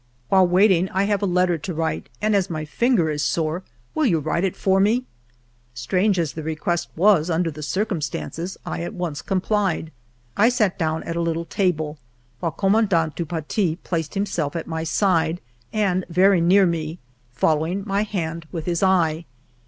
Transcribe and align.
While 0.29 0.47
waiting, 0.47 0.89
I 0.89 1.03
have 1.03 1.21
a 1.21 1.27
letter 1.27 1.59
to 1.59 1.73
write, 1.75 2.09
and 2.23 2.35
as 2.35 2.49
my 2.49 2.65
finger 2.65 3.11
is 3.11 3.21
sore, 3.21 3.61
will 3.93 4.07
you 4.07 4.17
write 4.17 4.43
it 4.43 4.55
for 4.55 4.79
me?" 4.79 5.05
Strange 5.75 6.17
as 6.17 6.33
the 6.33 6.41
request 6.41 6.89
was 6.95 7.29
under 7.29 7.51
the 7.51 7.61
circumstances, 7.61 8.57
I 8.65 8.81
at 8.81 8.95
once 8.95 9.21
complied. 9.21 9.75
I 9.75 9.77
8 9.77 9.83
FIVE 9.83 9.89
YEARS 9.91 9.91
OF 9.91 10.37
MY 10.37 10.43
LIFE 10.43 10.53
sat 10.73 10.79
down 10.79 11.03
at 11.03 11.15
a 11.17 11.21
little 11.21 11.45
table, 11.45 11.99
while 12.39 12.51
Commandant 12.51 13.15
du 13.15 13.27
Paty 13.27 13.75
placed 13.83 14.15
himself 14.15 14.55
at 14.55 14.65
my 14.65 14.83
side 14.83 15.39
and 15.71 16.03
very 16.09 16.41
near 16.41 16.65
me, 16.65 16.97
following 17.31 17.83
my 17.85 18.01
hand 18.01 18.47
with 18.51 18.65
his 18.65 18.81
eye. 18.81 19.25